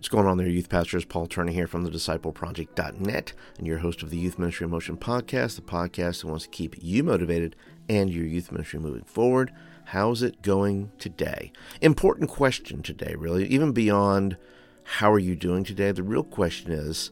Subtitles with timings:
[0.00, 1.04] What's going on there, youth pastors?
[1.04, 4.96] Paul Turner here from the discipleproject.net and your host of the Youth Ministry in Motion
[4.96, 7.54] podcast, the podcast that wants to keep you motivated
[7.86, 9.52] and your youth ministry moving forward.
[9.84, 11.52] How's it going today?
[11.82, 14.38] Important question today, really, even beyond
[14.84, 15.92] how are you doing today.
[15.92, 17.10] The real question is,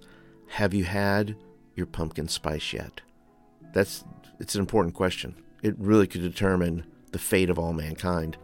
[0.53, 1.37] have you had
[1.75, 3.03] your pumpkin spice yet?
[3.75, 4.03] That's
[4.41, 5.35] it's an important question.
[5.63, 8.39] It really could determine the fate of all mankind.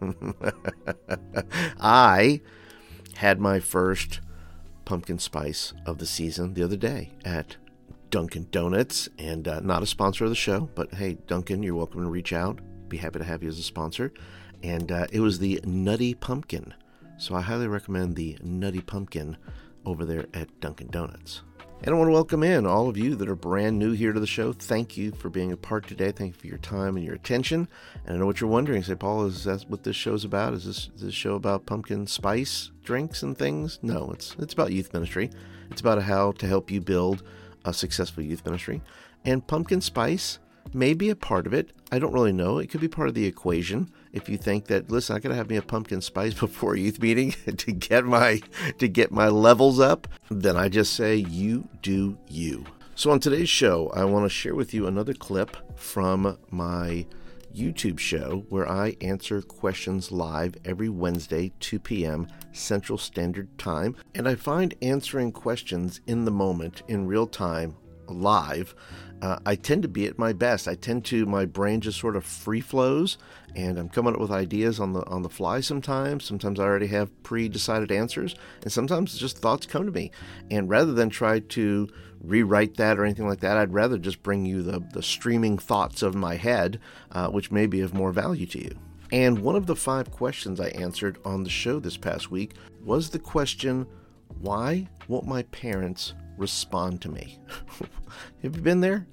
[1.80, 2.40] I
[3.16, 4.20] had my first
[4.84, 7.56] pumpkin spice of the season the other day at
[8.10, 12.02] Dunkin' Donuts, and uh, not a sponsor of the show, but hey, Dunkin', you're welcome
[12.02, 12.60] to reach out.
[12.88, 14.12] Be happy to have you as a sponsor.
[14.62, 16.74] And uh, it was the Nutty Pumpkin.
[17.18, 19.36] So I highly recommend the Nutty Pumpkin
[19.86, 21.42] over there at Dunkin' Donuts.
[21.82, 24.20] And I want to welcome in all of you that are brand new here to
[24.20, 24.52] the show.
[24.52, 26.12] Thank you for being a part today.
[26.12, 27.68] Thank you for your time and your attention.
[28.04, 28.82] And I know what you're wondering.
[28.82, 30.52] Say, Paul, is that what this show's about?
[30.52, 33.78] Is this, is this show about pumpkin spice drinks and things?
[33.80, 35.30] No, it's it's about youth ministry.
[35.70, 37.22] It's about how to help you build
[37.64, 38.82] a successful youth ministry.
[39.24, 40.38] And pumpkin spice
[40.74, 41.70] may be a part of it.
[41.90, 42.58] I don't really know.
[42.58, 43.90] It could be part of the equation.
[44.12, 47.32] If you think that, listen, I gotta have me a pumpkin spice before youth meeting
[47.56, 48.40] to get my
[48.78, 52.64] to get my levels up, then I just say you do you.
[52.94, 57.06] So on today's show, I want to share with you another clip from my
[57.54, 62.28] YouTube show where I answer questions live every Wednesday, 2 p.m.
[62.52, 63.96] Central Standard Time.
[64.14, 68.74] And I find answering questions in the moment, in real time, live,
[69.22, 70.66] uh, I tend to be at my best.
[70.66, 73.18] I tend to my brain just sort of free flows,
[73.54, 75.60] and I'm coming up with ideas on the on the fly.
[75.60, 80.10] Sometimes, sometimes I already have pre-decided answers, and sometimes just thoughts come to me.
[80.50, 81.88] And rather than try to
[82.22, 86.02] rewrite that or anything like that, I'd rather just bring you the the streaming thoughts
[86.02, 86.80] of my head,
[87.12, 88.76] uh, which may be of more value to you.
[89.12, 92.52] And one of the five questions I answered on the show this past week
[92.84, 93.86] was the question,
[94.40, 97.38] "Why won't my parents respond to me.
[98.42, 99.06] Have you been there?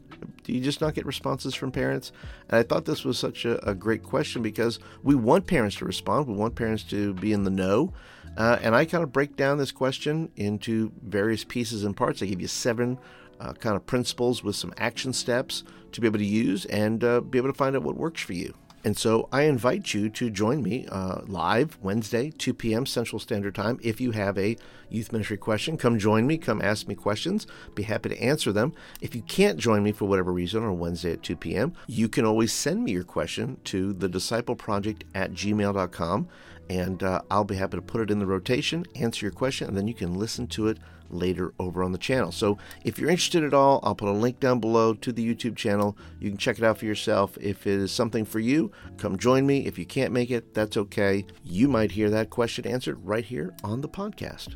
[0.43, 2.11] Do you just not get responses from parents?
[2.49, 5.85] And I thought this was such a, a great question because we want parents to
[5.85, 6.27] respond.
[6.27, 7.93] We want parents to be in the know.
[8.37, 12.21] Uh, and I kind of break down this question into various pieces and parts.
[12.21, 12.97] I give you seven
[13.39, 17.21] uh, kind of principles with some action steps to be able to use and uh,
[17.21, 18.53] be able to find out what works for you.
[18.87, 22.85] And so I invite you to join me uh, live Wednesday, 2 p.m.
[22.85, 23.81] Central Standard Time.
[23.83, 24.55] If you have a
[24.89, 27.47] youth ministry question, come join me, come ask me questions.
[27.75, 28.71] Be happy to answer them.
[29.01, 32.23] If you can't join me for whatever reason on Wednesday at 2 p.m., you can
[32.23, 36.29] always send me your question to the disciple project at gmail.com
[36.69, 39.75] and uh, I'll be happy to put it in the rotation, answer your question, and
[39.75, 40.77] then you can listen to it
[41.09, 42.31] later over on the channel.
[42.31, 45.55] So if you're interested at all, I'll put a link down below to the YouTube
[45.55, 45.97] channel.
[46.19, 47.37] You can check it out for yourself.
[47.39, 49.65] If it is something for you, come join me.
[49.65, 51.25] If you can't make it, that's okay.
[51.43, 54.55] You might hear that question answered right here on the podcast.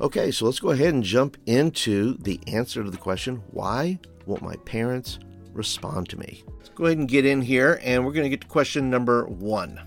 [0.00, 4.42] Okay, so let's go ahead and jump into the answer to the question why won't
[4.42, 5.18] my parents
[5.52, 6.42] respond to me?
[6.56, 9.26] Let's go ahead and get in here, and we're going to get to question number
[9.26, 9.80] one.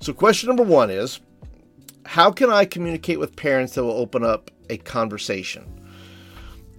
[0.00, 1.20] So, question number one is
[2.04, 5.80] How can I communicate with parents that will open up a conversation?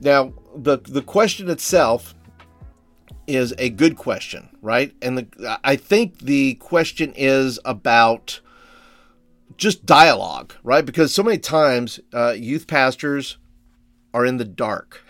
[0.01, 2.13] Now, the, the question itself
[3.27, 4.93] is a good question, right?
[5.01, 8.41] And the, I think the question is about
[9.57, 10.85] just dialogue, right?
[10.85, 13.37] Because so many times uh, youth pastors
[14.13, 15.03] are in the dark.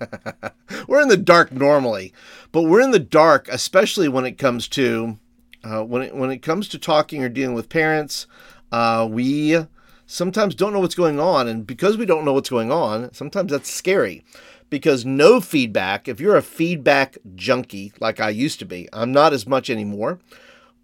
[0.88, 2.12] we're in the dark normally,
[2.50, 5.18] but we're in the dark, especially when it comes to
[5.62, 8.26] uh, when it when it comes to talking or dealing with parents.
[8.72, 9.56] Uh, we
[10.06, 13.52] sometimes don't know what's going on, and because we don't know what's going on, sometimes
[13.52, 14.24] that's scary.
[14.68, 19.32] Because no feedback, if you're a feedback junkie like I used to be, I'm not
[19.32, 20.18] as much anymore.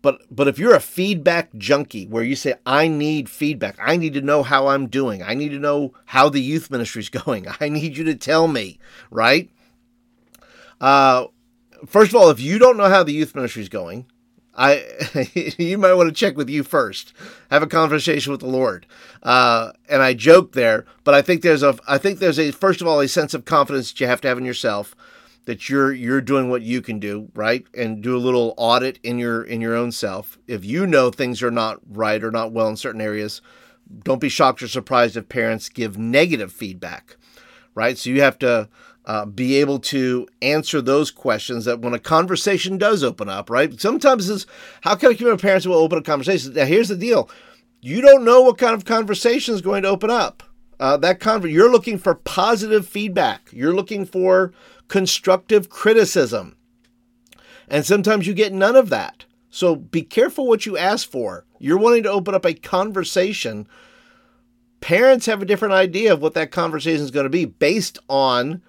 [0.02, 4.14] But but if you're a feedback junkie where you say I need feedback, I need
[4.14, 5.22] to know how I'm doing.
[5.22, 7.46] I need to know how the youth ministry is going.
[7.60, 8.78] I need you to tell me,
[9.10, 9.48] right?
[10.80, 11.26] Uh
[11.86, 14.06] first of all, if you don't know how the youth ministry is going,
[14.54, 14.84] I
[15.58, 17.12] you might want to check with you first.
[17.50, 18.86] Have a conversation with the Lord.
[19.22, 22.80] Uh, and I joke there, but I think there's a I think there's a first
[22.80, 24.94] of all a sense of confidence that you have to have in yourself
[25.44, 29.18] that you're you're doing what you can do right and do a little audit in
[29.18, 32.68] your in your own self if you know things are not right or not well
[32.68, 33.40] in certain areas
[34.04, 37.16] don't be shocked or surprised if parents give negative feedback
[37.74, 38.68] right so you have to
[39.04, 43.80] uh, be able to answer those questions that when a conversation does open up right
[43.80, 44.46] sometimes is
[44.82, 47.28] how can i keep parents will open a conversation now here's the deal
[47.80, 50.42] you don't know what kind of conversation is going to open up
[50.78, 54.52] uh, that conver- you're looking for positive feedback you're looking for
[54.92, 56.54] constructive criticism.
[57.66, 59.24] And sometimes you get none of that.
[59.48, 61.46] So be careful what you ask for.
[61.58, 63.66] You're wanting to open up a conversation
[64.82, 68.60] parents have a different idea of what that conversation is going to be based on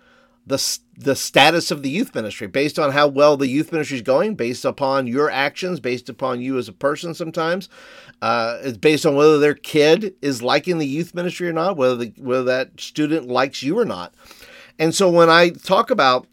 [0.45, 4.03] the the status of the youth ministry, based on how well the youth ministry is
[4.03, 7.13] going, based upon your actions, based upon you as a person.
[7.13, 7.69] Sometimes
[8.21, 11.95] uh, it's based on whether their kid is liking the youth ministry or not, whether
[11.95, 14.13] the, whether that student likes you or not.
[14.77, 16.27] And so when I talk about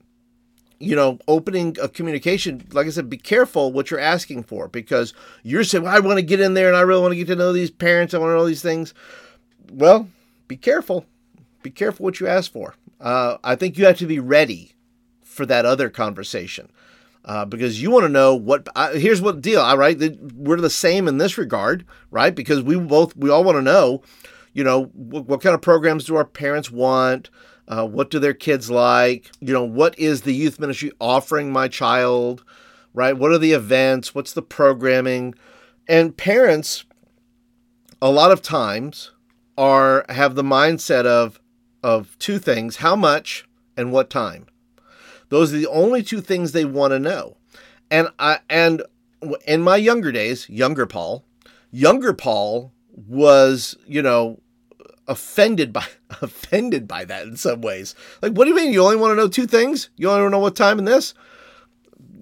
[0.81, 5.12] you know, opening a communication, like I said, be careful what you're asking for because
[5.43, 7.27] you're saying, well, I want to get in there and I really want to get
[7.27, 8.15] to know these parents.
[8.15, 8.95] I want to know these things.
[9.71, 10.09] Well,
[10.49, 11.05] be careful.
[11.62, 12.75] Be careful what you ask for.
[13.00, 14.73] Uh, I think you have to be ready
[15.23, 16.70] for that other conversation
[17.25, 18.69] uh, because you want to know what.
[18.94, 19.61] Here's what deal.
[19.61, 19.99] All right,
[20.35, 22.35] we're the same in this regard, right?
[22.35, 24.02] Because we both we all want to know,
[24.52, 27.31] you know, what, what kind of programs do our parents want?
[27.69, 29.31] Uh, what do their kids like?
[29.41, 32.44] You know, what is the youth ministry offering my child?
[32.93, 33.17] Right?
[33.17, 34.14] What are the events?
[34.14, 35.35] What's the programming?
[35.87, 36.85] And parents,
[38.02, 39.12] a lot of times,
[39.56, 41.38] are have the mindset of
[41.82, 43.44] of two things: how much
[43.77, 44.47] and what time.
[45.31, 47.37] Those are the only two things they want to know.
[47.91, 48.82] And I and
[49.47, 51.25] in my younger days, younger Paul,
[51.71, 54.41] younger Paul was, you know,
[55.09, 55.87] offended by
[56.23, 57.94] offended by that in some ways.
[58.23, 58.73] Like, what do you mean?
[58.73, 59.91] You only want to know two things?
[59.97, 61.15] You only want to know what time in this?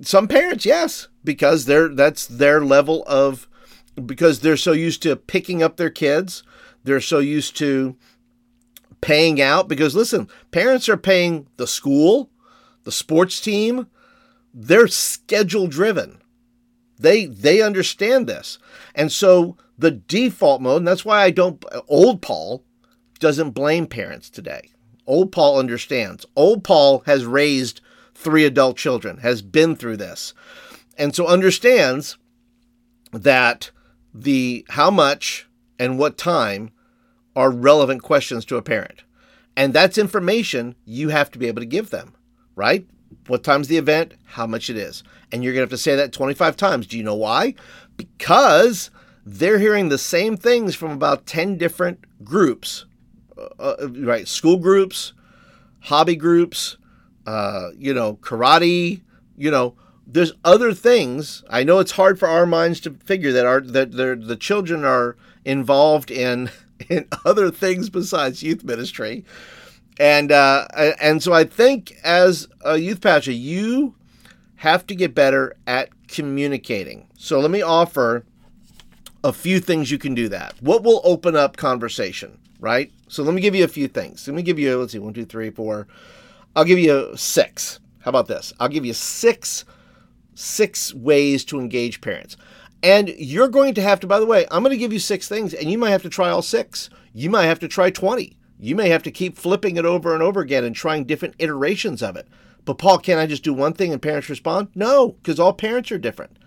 [0.01, 3.49] Some parents, yes, because they're that's their level of
[4.07, 6.43] because they're so used to picking up their kids.
[6.85, 7.97] They're so used to
[9.01, 12.31] paying out because listen, parents are paying the school,
[12.85, 13.87] the sports team.
[14.53, 16.21] They're schedule driven.
[16.99, 18.59] They they understand this.
[18.95, 22.65] And so the default mode, and that's why I don't old Paul
[23.21, 24.71] doesn't blame parents today.
[25.07, 26.27] Old Paul understands.
[26.37, 27.81] Old Paul has raised
[28.15, 30.35] three adult children, has been through this,
[30.97, 32.19] and so understands
[33.13, 33.71] that
[34.13, 35.49] the how much
[35.79, 36.71] and what time
[37.39, 39.05] are relevant questions to a parent.
[39.57, 42.15] And that's information you have to be able to give them,
[42.55, 42.87] right?
[43.27, 44.15] What time's the event?
[44.25, 45.03] How much it is.
[45.33, 46.87] And you're going to have to say that 25 times.
[46.87, 47.55] Do you know why?
[47.97, 48.91] Because
[49.25, 52.85] they're hearing the same things from about 10 different groups
[53.39, 55.13] uh, uh, right school groups,
[55.81, 56.77] hobby groups,
[57.27, 59.03] uh, you know karate.
[59.37, 59.77] You know,
[60.07, 61.45] there's other things.
[61.49, 65.17] I know it's hard for our minds to figure that our that the children are
[65.45, 66.51] involved in
[66.89, 69.25] in other things besides youth ministry.
[70.01, 70.69] And uh,
[71.01, 73.97] and so I think as a youth pastor, you
[74.57, 77.09] have to get better at communicating.
[77.17, 78.25] So let me offer
[79.25, 80.55] a few things you can do that.
[80.61, 82.39] What will open up conversation?
[82.61, 82.91] right?
[83.09, 84.27] So let me give you a few things.
[84.27, 85.87] Let me give you, let's see, one, two, three, four.
[86.57, 87.81] I'll give you six.
[88.01, 88.53] How about this?
[88.59, 89.65] I'll give you six,
[90.35, 92.37] six ways to engage parents.
[92.83, 95.29] And you're going to have to, by the way, I'm going to give you six
[95.29, 96.91] things, and you might have to try all six.
[97.13, 98.37] You might have to try 20.
[98.61, 102.03] You may have to keep flipping it over and over again and trying different iterations
[102.03, 102.29] of it.
[102.65, 104.69] But, Paul, can I just do one thing and parents respond?
[104.75, 106.39] No, because all parents are different,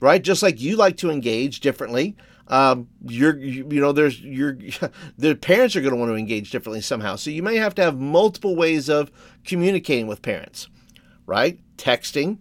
[0.00, 0.22] right?
[0.22, 2.16] Just like you like to engage differently,
[2.48, 4.56] um, you're you, you, know there's your
[5.18, 7.82] the parents are going to want to engage differently somehow so you may have to
[7.82, 9.12] have multiple ways of
[9.44, 10.68] communicating with parents
[11.26, 12.38] right texting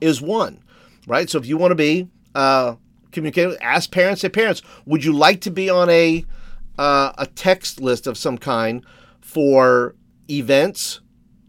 [0.00, 0.62] is one
[1.06, 2.74] right so if you want to be uh,
[3.12, 6.24] communicating ask parents say parents would you like to be on a
[6.78, 8.84] uh, a text list of some kind
[9.20, 9.94] for
[10.30, 11.00] events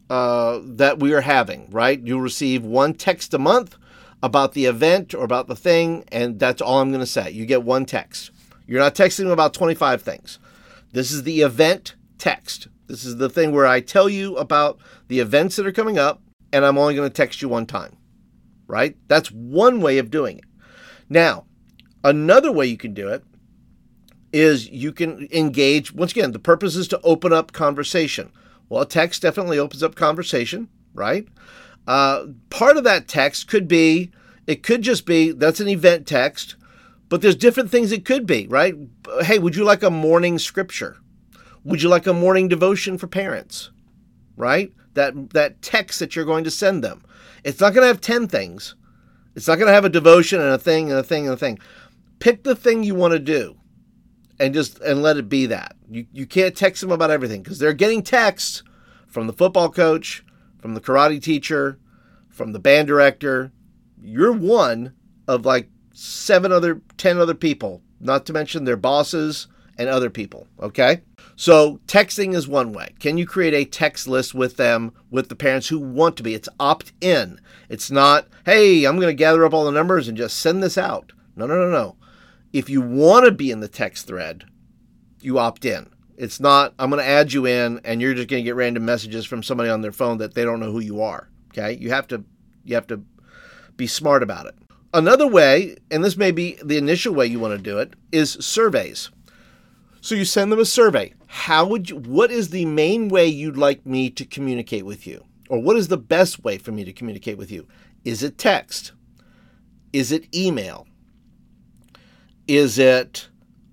[0.10, 3.77] uh, that we are having right you'll receive one text a month
[4.22, 7.32] about the event or about the thing, and that's all I'm going to say.
[7.32, 8.32] You get one text.
[8.68, 10.39] You're not texting about 25 things.
[10.92, 12.68] This is the event text.
[12.88, 16.22] This is the thing where I tell you about the events that are coming up,
[16.51, 17.96] and I'm only going to text you one time.
[18.68, 18.98] Right?
[19.08, 20.44] That's one way of doing it.
[21.10, 21.46] Now,
[22.04, 23.24] another way you can do it
[24.32, 25.92] is you can engage.
[25.92, 28.32] Once again, the purpose is to open up conversation.
[28.70, 31.28] Well, a text definitely opens up conversation, right?
[31.88, 34.12] Uh, part of that text could be,
[34.46, 36.56] it could just be, that's an event text,
[37.10, 38.75] but there's different things it could be, right?
[39.22, 40.98] Hey, would you like a morning scripture?
[41.63, 43.72] Would you like a morning devotion for parents?
[44.38, 44.72] Right?
[44.94, 47.04] That that text that you're going to send them.
[47.44, 48.75] It's not going to have 10 things.
[49.36, 51.38] It's not going to have a devotion and a thing and a thing and a
[51.38, 51.60] thing.
[52.20, 53.58] Pick the thing you want to do
[54.40, 55.76] and just and let it be that.
[55.90, 58.64] You you can't text them about everything because they're getting texts
[59.08, 60.24] from the football coach,
[60.60, 61.80] from the karate teacher,
[62.30, 63.52] from the band director.
[64.02, 64.94] You're one
[65.28, 69.48] of like seven other, ten other people, not to mention their bosses
[69.80, 70.46] and other people.
[70.60, 71.02] Okay.
[71.38, 72.94] So texting is one way.
[73.00, 76.36] Can you create a text list with them, with the parents who want to be?
[76.36, 77.40] It's opt in.
[77.70, 80.78] It's not, hey, I'm going to gather up all the numbers and just send this
[80.78, 81.14] out.
[81.38, 81.96] No, no, no, no.
[82.52, 84.44] If you want to be in the text thread,
[85.22, 85.90] you opt in.
[86.18, 88.84] It's not, I'm going to add you in and you're just going to get random
[88.84, 91.30] messages from somebody on their phone that they don't know who you are.
[91.52, 91.78] Okay.
[91.80, 92.26] You have to,
[92.66, 93.02] you have to
[93.78, 94.56] be smart about it.
[94.94, 98.32] Another way, and this may be the initial way you want to do it, is
[98.42, 99.12] surveys.
[100.01, 101.13] So you send them a survey.
[101.27, 105.25] How would you, what is the main way you'd like me to communicate with you?
[105.50, 107.68] Or what is the best way for me to communicate with you?
[108.06, 108.94] Is it text?
[109.91, 110.88] Is it email?
[112.48, 113.27] Is it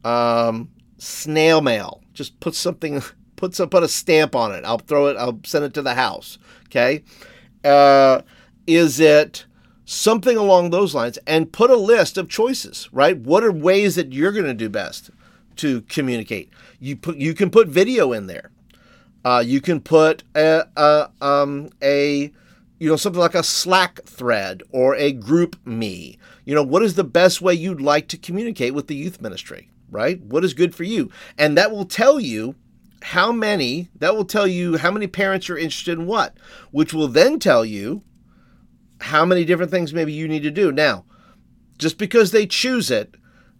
[0.04, 2.02] um, snail mail?
[2.12, 3.02] Just put something,
[3.36, 4.64] put some, put a stamp on it.
[4.64, 5.16] I'll throw it.
[5.16, 6.38] I'll send it to the house.
[6.66, 7.04] Okay.
[7.64, 8.22] Uh,
[8.66, 9.46] is it
[9.84, 11.18] something along those lines?
[11.26, 12.88] And put a list of choices.
[12.90, 13.16] Right.
[13.16, 15.10] What are ways that you're going to do best
[15.56, 16.50] to communicate?
[16.80, 17.16] You put.
[17.16, 18.50] You can put video in there.
[19.24, 22.32] Uh, you can put a, a, um, a
[22.78, 26.18] you know something like a Slack thread or a GroupMe.
[26.44, 29.70] You know what is the best way you'd like to communicate with the youth ministry?
[29.90, 30.20] right?
[30.22, 31.10] What is good for you?
[31.38, 32.54] And that will tell you
[33.02, 36.36] how many, that will tell you how many parents are interested in what,
[36.70, 38.02] which will then tell you
[39.00, 40.72] how many different things maybe you need to do.
[40.72, 41.04] Now,
[41.78, 43.14] just because they choose it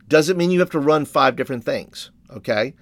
[0.09, 2.75] doesn't mean you have to run five different things, okay?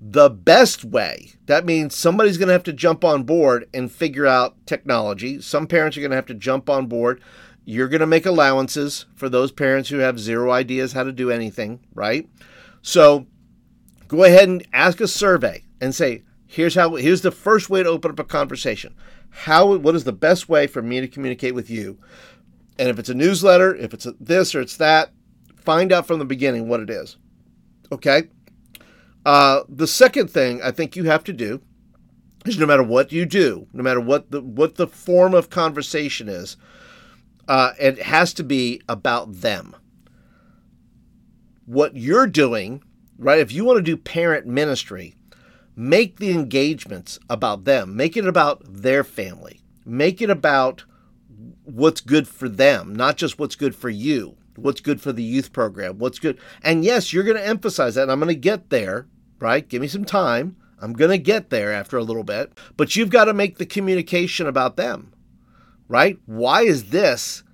[0.00, 4.26] The best way, that means somebody's going to have to jump on board and figure
[4.26, 5.40] out technology.
[5.40, 7.22] Some parents are going to have to jump on board.
[7.64, 11.30] You're going to make allowances for those parents who have zero ideas how to do
[11.30, 12.28] anything, right?
[12.82, 13.26] So
[14.08, 17.88] go ahead and ask a survey and say, here's how here's the first way to
[17.88, 18.94] open up a conversation.
[19.30, 21.98] How what is the best way for me to communicate with you?
[22.78, 25.12] And if it's a newsletter, if it's a this or it's that,
[25.62, 27.16] find out from the beginning what it is.
[27.90, 28.24] Okay?
[29.24, 31.60] Uh, the second thing I think you have to do
[32.44, 36.28] is no matter what you do, no matter what the what the form of conversation
[36.28, 36.56] is,
[37.46, 39.76] uh, it has to be about them
[41.66, 42.82] what you're doing,
[43.18, 43.38] right?
[43.38, 45.14] If you want to do parent ministry,
[45.76, 50.84] make the engagements about them, make it about their family, make it about
[51.64, 55.52] what's good for them, not just what's good for you, what's good for the youth
[55.52, 56.38] program, what's good.
[56.62, 58.02] And yes, you're going to emphasize that.
[58.02, 59.06] And I'm going to get there,
[59.38, 59.68] right?
[59.68, 60.56] Give me some time.
[60.80, 63.66] I'm going to get there after a little bit, but you've got to make the
[63.66, 65.12] communication about them,
[65.86, 66.18] right?
[66.26, 67.44] Why is this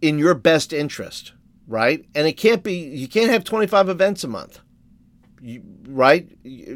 [0.00, 1.32] in your best interest?
[1.66, 2.04] right?
[2.14, 4.60] And it can't be, you can't have 25 events a month,
[5.40, 6.28] you, right?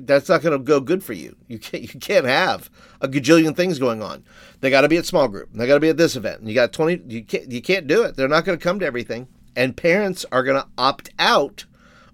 [0.07, 1.37] That's not going to go good for you.
[1.49, 2.71] You can't, you can't have
[3.01, 4.25] a gajillion things going on.
[4.61, 5.51] They got to be at small group.
[5.53, 6.41] They got to be at this event.
[6.41, 8.17] And you got 20, you can't, you can't do it.
[8.17, 9.29] They're not going to come to everything.
[9.57, 11.65] And parents are going to opt out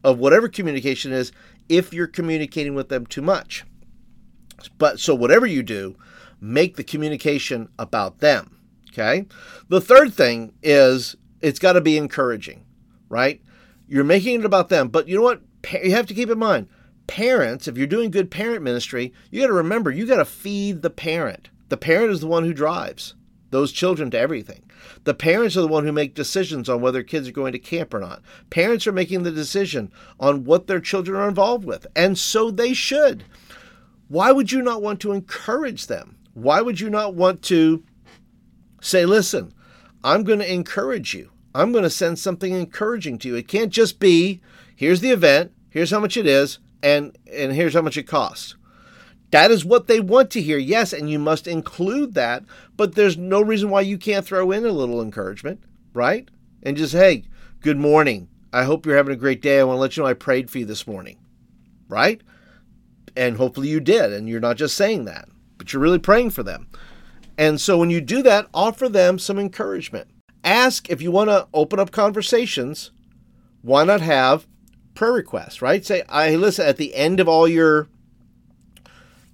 [0.04, 1.32] of whatever communication is
[1.68, 3.64] if you're communicating with them too much.
[4.78, 5.96] But so whatever you do,
[6.40, 8.58] make the communication about them.
[8.90, 9.26] Okay.
[9.68, 12.64] The third thing is it's got to be encouraging,
[13.08, 13.42] right?
[13.88, 15.42] You're making it about them, but you know what?
[15.82, 16.68] You have to keep in mind,
[17.06, 20.82] parents, if you're doing good parent ministry, you got to remember you got to feed
[20.82, 21.50] the parent.
[21.68, 23.14] The parent is the one who drives
[23.52, 24.62] those children to everything.
[25.04, 27.94] The parents are the one who make decisions on whether kids are going to camp
[27.94, 28.22] or not.
[28.50, 32.74] Parents are making the decision on what their children are involved with, and so they
[32.74, 33.24] should.
[34.08, 36.16] Why would you not want to encourage them?
[36.34, 37.84] Why would you not want to
[38.80, 39.52] say, listen,
[40.02, 41.30] I'm going to encourage you.
[41.54, 43.34] I'm going to send something encouraging to you.
[43.36, 44.40] It can't just be
[44.74, 48.56] here's the event, here's how much it is, and and here's how much it costs.
[49.32, 50.58] That is what they want to hear.
[50.58, 52.44] Yes, and you must include that,
[52.76, 56.30] but there's no reason why you can't throw in a little encouragement, right?
[56.62, 57.24] And just hey,
[57.60, 58.28] good morning.
[58.52, 59.58] I hope you're having a great day.
[59.58, 61.18] I want to let you know I prayed for you this morning.
[61.88, 62.20] Right?
[63.16, 66.42] And hopefully you did, and you're not just saying that, but you're really praying for
[66.42, 66.68] them.
[67.38, 70.08] And so when you do that, offer them some encouragement.
[70.44, 72.90] Ask if you want to open up conversations,
[73.62, 74.46] why not have
[74.94, 75.84] prayer requests, right?
[75.84, 77.88] Say, I listen at the end of all your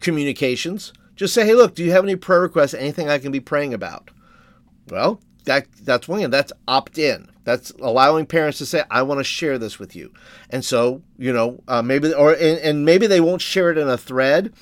[0.01, 3.41] communications, just say, hey, look, do you have any prayer requests, anything I can be
[3.41, 4.11] praying about?
[4.89, 6.31] Well, that that's one.
[6.31, 7.31] That's opt in.
[7.45, 10.13] That's allowing parents to say, I want to share this with you.
[10.51, 13.89] And so, you know, uh, maybe, or, and, and maybe they won't share it in
[13.89, 14.53] a thread,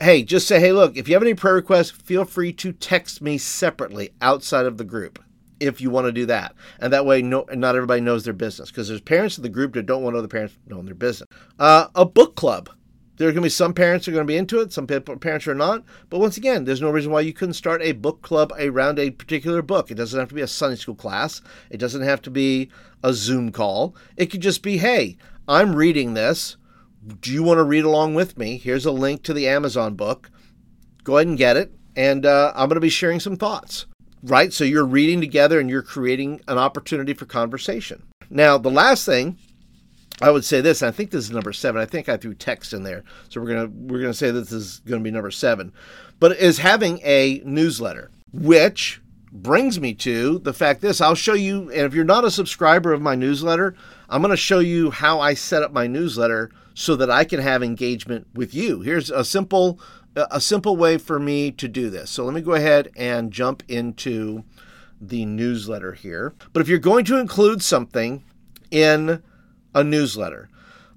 [0.00, 3.22] hey, just say, hey, look, if you have any prayer requests, feel free to text
[3.22, 5.22] me separately outside of the group
[5.60, 6.54] if you want to do that.
[6.80, 9.74] And that way, no, not everybody knows their business because there's parents in the group
[9.74, 11.28] that don't want other parents knowing their business.
[11.58, 12.70] Uh, a book club.
[13.18, 14.86] There are going to be some parents who are going to be into it, some
[14.86, 15.84] parents are not.
[16.08, 19.10] But once again, there's no reason why you couldn't start a book club around a
[19.10, 19.90] particular book.
[19.90, 22.70] It doesn't have to be a Sunday school class, it doesn't have to be
[23.02, 23.94] a Zoom call.
[24.16, 26.56] It could just be, hey, I'm reading this
[27.20, 28.58] do you want to read along with me?
[28.58, 30.30] Here's a link to the Amazon book.
[31.04, 31.72] Go ahead and get it.
[31.96, 33.86] And uh, I'm going to be sharing some thoughts,
[34.22, 34.52] right?
[34.52, 38.02] So you're reading together and you're creating an opportunity for conversation.
[38.30, 39.38] Now, the last thing
[40.20, 40.82] I would say this.
[40.82, 41.80] I think this is number seven.
[41.80, 44.80] I think I threw text in there, so we're gonna we're gonna say this is
[44.80, 45.72] gonna be number seven.
[46.18, 51.70] But is having a newsletter, which brings me to the fact this I'll show you.
[51.70, 53.74] And if you're not a subscriber of my newsletter,
[54.08, 57.62] I'm to show you how I set up my newsletter so that I can have
[57.62, 58.80] engagement with you.
[58.80, 59.80] Here's a simple
[60.16, 62.10] a simple way for me to do this.
[62.10, 64.42] So let me go ahead and jump into
[65.00, 66.34] the newsletter here.
[66.52, 68.24] But if you're going to include something
[68.70, 69.22] in
[69.74, 70.48] a newsletter,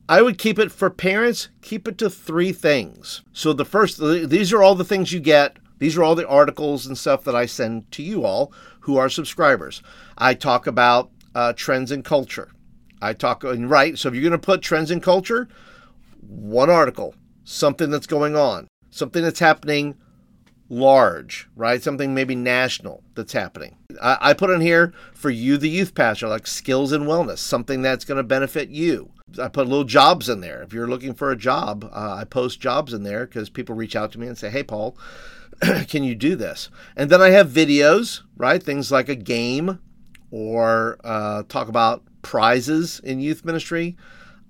[0.09, 3.21] I would keep it for parents, keep it to three things.
[3.31, 5.57] So the first, these are all the things you get.
[5.79, 9.09] These are all the articles and stuff that I send to you all who are
[9.09, 9.81] subscribers.
[10.17, 12.51] I talk about uh, trends in culture.
[13.01, 13.97] I talk, and right?
[13.97, 15.47] So if you're going to put trends in culture,
[16.19, 19.95] one article, something that's going on, something that's happening
[20.71, 21.83] large, right?
[21.83, 23.75] Something maybe national that's happening.
[24.01, 27.81] I, I put in here for you, the youth pastor, like skills and wellness, something
[27.81, 29.11] that's going to benefit you.
[29.39, 30.63] I put little jobs in there.
[30.63, 33.97] If you're looking for a job, uh, I post jobs in there because people reach
[33.97, 34.97] out to me and say, hey, Paul,
[35.87, 36.69] can you do this?
[36.95, 38.63] And then I have videos, right?
[38.63, 39.79] Things like a game
[40.31, 43.97] or uh, talk about prizes in youth ministry.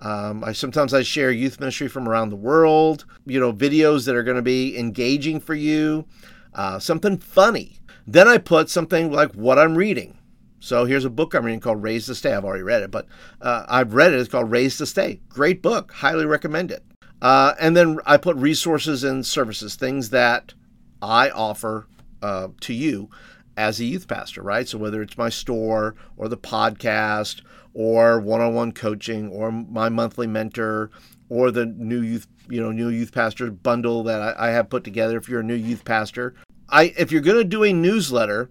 [0.02, 3.06] Um, I sometimes I share youth ministry from around the world.
[3.24, 6.06] You know, videos that are going to be engaging for you,
[6.54, 7.78] uh, something funny.
[8.06, 10.18] Then I put something like what I'm reading.
[10.58, 12.32] So here's a book I'm reading called Raise to Stay.
[12.32, 13.06] I've already read it, but
[13.40, 14.20] uh, I've read it.
[14.20, 15.20] It's called Raise to Stay.
[15.28, 15.92] Great book.
[15.92, 16.84] Highly recommend it.
[17.20, 20.54] Uh, and then I put resources and services, things that
[21.00, 21.86] I offer
[22.22, 23.08] uh, to you
[23.56, 24.68] as a youth pastor, right?
[24.68, 27.42] So whether it's my store or the podcast
[27.74, 30.90] or one-on-one coaching or my monthly mentor
[31.28, 34.84] or the new youth you know new youth pastor bundle that I, I have put
[34.84, 36.34] together if you're a new youth pastor
[36.68, 38.50] i if you're going to do a newsletter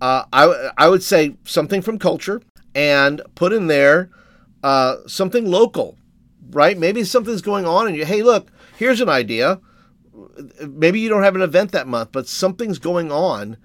[0.00, 2.42] uh, I, I would say something from culture
[2.74, 4.10] and put in there
[4.62, 5.96] uh, something local
[6.50, 9.60] right maybe something's going on and you hey look here's an idea
[10.68, 13.56] maybe you don't have an event that month but something's going on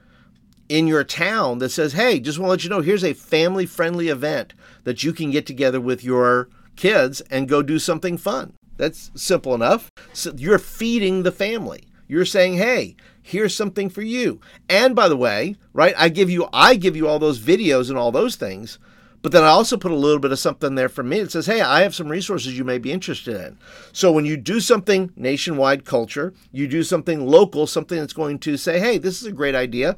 [0.69, 3.65] in your town that says, hey, just want to let you know, here's a family
[3.65, 4.53] friendly event
[4.83, 8.53] that you can get together with your kids and go do something fun.
[8.77, 9.91] That's simple enough.
[10.13, 11.83] So you're feeding the family.
[12.07, 14.39] You're saying, hey, here's something for you.
[14.69, 17.97] And by the way, right, I give you I give you all those videos and
[17.97, 18.79] all those things,
[19.21, 21.45] but then I also put a little bit of something there for me It says,
[21.45, 23.57] hey, I have some resources you may be interested in.
[23.91, 28.55] So when you do something nationwide culture, you do something local, something that's going to
[28.55, 29.97] say, hey, this is a great idea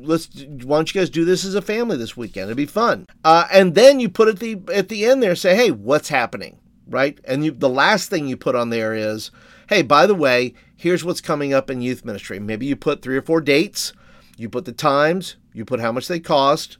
[0.00, 2.44] let's why don't you guys do this as a family this weekend?
[2.44, 3.06] It'd be fun.
[3.24, 6.58] Uh, and then you put at the at the end there, say, hey, what's happening,
[6.88, 7.18] right?
[7.24, 9.30] And you, the last thing you put on there is,
[9.68, 12.38] hey, by the way, here's what's coming up in youth ministry.
[12.38, 13.92] Maybe you put three or four dates,
[14.36, 16.78] you put the times, you put how much they cost.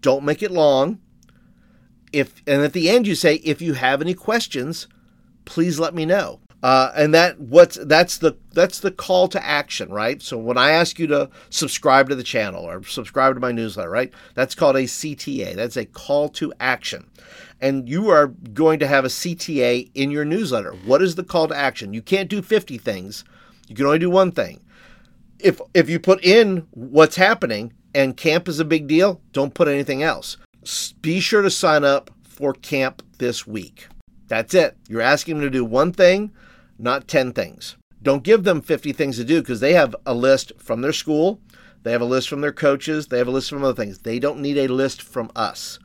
[0.00, 1.00] Don't make it long.
[2.12, 4.88] If and at the end you say, if you have any questions,
[5.44, 6.40] please let me know.
[6.62, 10.20] Uh, and that what's that's the that's the call to action, right?
[10.20, 13.88] So when I ask you to subscribe to the channel or subscribe to my newsletter,
[13.88, 14.12] right?
[14.34, 15.54] That's called a CTA.
[15.54, 17.08] That's a call to action.
[17.62, 20.72] And you are going to have a CTA in your newsletter.
[20.84, 21.94] What is the call to action?
[21.94, 23.24] You can't do 50 things.
[23.68, 24.60] You can only do one thing.
[25.38, 29.68] If if you put in what's happening and camp is a big deal, don't put
[29.68, 30.36] anything else.
[31.00, 33.88] Be sure to sign up for camp this week.
[34.28, 34.76] That's it.
[34.88, 36.32] You're asking them to do one thing
[36.82, 37.76] not 10 things.
[38.02, 41.40] Don't give them 50 things to do because they have a list from their school,
[41.82, 43.98] they have a list from their coaches, they have a list from other things.
[43.98, 45.78] They don't need a list from us.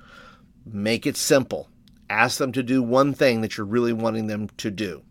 [0.65, 1.69] Make it simple.
[2.09, 5.03] Ask them to do one thing that you're really wanting them to do.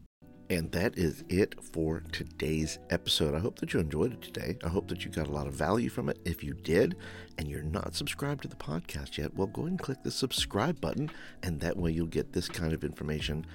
[0.51, 3.35] And that is it for today's episode.
[3.35, 4.59] I hope that you enjoyed it today.
[4.63, 6.19] I hope that you got a lot of value from it.
[6.27, 6.97] If you did,
[7.39, 10.81] and you're not subscribed to the podcast yet, well, go ahead and click the subscribe
[10.83, 11.11] button,
[11.43, 13.47] and that way you'll get this kind of information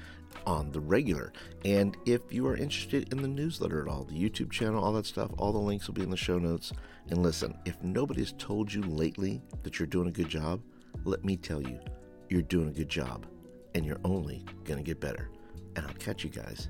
[0.47, 1.32] on the regular.
[1.63, 5.06] And if you are interested in the newsletter at all, the YouTube channel, all that
[5.06, 6.73] stuff, all the links will be in the show notes.
[7.10, 10.62] And listen, if nobody's told you lately that you're doing a good job,
[11.04, 11.80] let me tell you,
[12.30, 13.28] you're doing a good job,
[13.75, 15.30] and you're only going to get better.
[15.75, 16.69] And I'll catch you guys